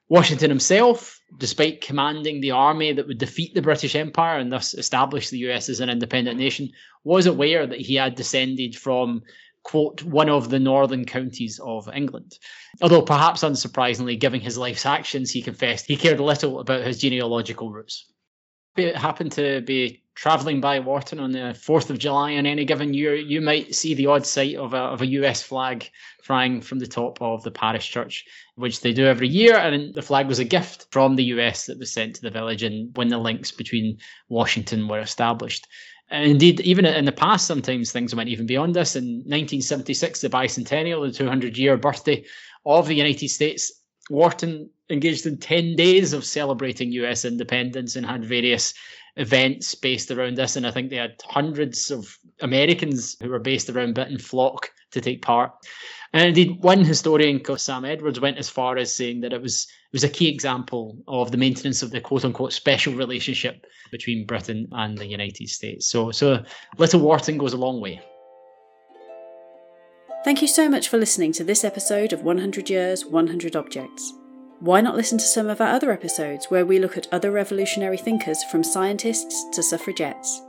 Washington 0.09 0.49
himself, 0.49 1.21
despite 1.39 1.83
commanding 1.83 2.41
the 2.41 2.53
army 2.53 2.95
that 2.95 3.07
would 3.07 3.19
defeat 3.19 3.55
the 3.55 3.61
British 3.61 3.95
Empire 3.95 4.39
and 4.39 4.51
thus 4.51 4.73
establish 4.73 5.29
the 5.29 5.51
US 5.51 5.69
as 5.69 5.81
an 5.81 5.91
independent 5.91 6.39
nation, 6.39 6.71
was 7.05 7.27
aware 7.27 7.67
that 7.67 7.81
he 7.81 7.97
had 7.97 8.15
descended 8.15 8.75
from 8.75 9.23
quote, 9.69 10.03
one 10.03 10.31
of 10.31 10.49
the 10.49 10.59
northern 10.59 11.05
counties 11.05 11.61
of 11.63 11.91
England. 11.95 12.39
Although 12.81 13.03
perhaps 13.03 13.43
unsurprisingly, 13.43 14.19
given 14.19 14.41
his 14.41 14.57
life's 14.57 14.87
actions, 14.87 15.31
he 15.31 15.43
confessed 15.43 15.85
he 15.85 15.97
cared 15.97 16.21
little 16.21 16.61
about 16.61 16.87
his 16.87 16.99
genealogical 16.99 17.71
roots. 17.71 18.11
It 18.79 18.97
happened 18.97 19.33
to 19.33 19.61
be 19.61 20.03
travelling 20.15 20.63
by 20.63 20.81
Warton 20.81 21.21
on 21.21 21.33
the 21.33 21.55
4th 21.55 21.91
of 21.91 21.99
July 21.99 22.37
on 22.37 22.47
any 22.47 22.65
given 22.65 22.95
year, 22.95 23.15
you 23.15 23.43
might 23.43 23.75
see 23.75 23.93
the 23.93 24.07
odd 24.07 24.25
sight 24.25 24.57
of 24.57 24.73
a, 24.73 24.79
of 24.79 25.03
a 25.03 25.07
US 25.07 25.43
flag 25.43 25.89
flying 26.23 26.63
from 26.63 26.79
the 26.79 26.87
top 26.87 27.21
of 27.21 27.43
the 27.43 27.51
parish 27.51 27.91
church, 27.91 28.25
which 28.57 28.81
they 28.81 28.93
do 28.95 29.05
every 29.05 29.29
year. 29.29 29.57
And 29.57 29.95
the 29.95 30.03
flag 30.03 30.27
was 30.27 30.39
a 30.39 30.45
gift 30.45 30.87
from 30.91 31.15
the 31.15 31.25
US 31.25 31.67
that 31.67 31.79
was 31.79 31.93
sent 31.93 32.17
to 32.17 32.23
the 32.23 32.31
village 32.31 32.63
and 32.63 32.97
when 32.97 33.09
the 33.09 33.19
links 33.19 33.53
between 33.53 33.99
Washington 34.29 34.89
were 34.89 35.01
established. 35.01 35.67
And 36.11 36.31
indeed, 36.31 36.61
even 36.61 36.87
in 36.87 37.05
the 37.05 37.13
past, 37.13 37.47
sometimes 37.47 37.93
things 37.93 38.15
went 38.15 38.31
even 38.31 38.47
beyond 38.47 38.75
this. 38.75 38.97
In 38.97 39.19
1976, 39.27 40.21
the 40.21 40.31
bicentennial, 40.31 41.07
the 41.07 41.13
200 41.13 41.59
year 41.59 41.77
birthday 41.77 42.25
of 42.65 42.87
the 42.87 42.95
United 42.95 43.29
States, 43.29 43.73
Warton 44.09 44.71
engaged 44.89 45.27
in 45.27 45.37
10 45.37 45.77
days 45.77 46.15
of 46.15 46.25
celebrating 46.25 46.93
US 46.93 47.25
independence 47.27 47.95
and 47.95 48.07
had 48.07 48.25
various 48.25 48.73
events 49.17 49.75
based 49.75 50.11
around 50.11 50.37
this. 50.37 50.57
And 50.57 50.67
I 50.67 50.71
think 50.71 50.89
they 50.89 50.97
had 50.97 51.21
hundreds 51.25 51.91
of 51.91 52.19
Americans 52.41 53.17
who 53.23 53.29
were 53.29 53.39
based 53.39 53.69
around 53.69 53.95
Britain 53.95 54.19
flock 54.19 54.71
to 54.93 55.01
take 55.01 55.23
part. 55.23 55.53
And 56.13 56.29
indeed, 56.29 56.63
one 56.63 56.85
historian, 56.85 57.43
Sam 57.59 57.85
Edwards, 57.85 58.21
went 58.21 58.39
as 58.39 58.49
far 58.49 58.79
as 58.79 58.95
saying 58.95 59.21
that 59.21 59.33
it 59.33 59.43
was 59.43 59.67
it 59.91 59.93
was 59.93 60.05
a 60.05 60.09
key 60.09 60.29
example 60.29 60.99
of 61.07 61.31
the 61.31 61.39
maintenance 61.39 61.83
of 61.83 61.91
the 61.91 62.01
quote 62.01 62.25
unquote 62.25 62.53
special 62.53 62.95
relationship 62.95 63.65
between 63.91 64.27
Britain 64.27 64.69
and 64.73 64.97
the 64.99 65.07
United 65.07 65.49
States. 65.49 65.87
So, 65.87 66.11
so 66.11 66.45
Little 66.77 67.01
Warton 67.01 67.39
goes 67.39 67.53
a 67.53 67.59
long 67.59 67.81
way. 67.81 68.01
Thank 70.25 70.43
you 70.43 70.49
so 70.49 70.69
much 70.69 70.89
for 70.89 70.99
listening 70.99 71.33
to 71.33 71.45
this 71.45 71.65
episode 71.65 72.13
of 72.13 72.23
100 72.23 72.69
Years, 72.69 73.07
100 73.07 73.57
Objects. 73.57 74.13
Why 74.61 74.81
not 74.81 74.97
listen 74.97 75.17
to 75.19 75.25
some 75.25 75.49
of 75.49 75.61
our 75.61 75.69
other 75.69 75.93
episodes 75.93 76.47
where 76.47 76.67
we 76.67 76.81
look 76.81 76.99
at 76.99 77.07
other 77.13 77.31
revolutionary 77.31 77.97
thinkers 77.97 78.43
from 78.45 78.65
scientists 78.65 79.47
to 79.53 79.63
suffragettes? 79.63 80.43